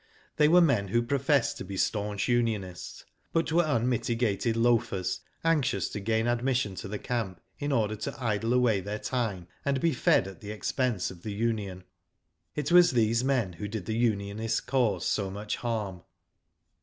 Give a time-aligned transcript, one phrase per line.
[0.37, 5.99] They were men who professed to be staunch unionists, but were unmitigated loafers, anxious to
[5.99, 10.27] gain admittance to the camp, in order to idle away their time and be fed
[10.27, 11.83] at the expense of the union.
[12.55, 16.01] It was these men who did the unionists cause so much harm.